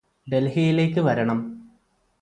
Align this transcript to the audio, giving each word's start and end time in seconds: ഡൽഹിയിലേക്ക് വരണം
ഡൽഹിയിലേക്ക് 0.27 0.99
വരണം 0.99 1.39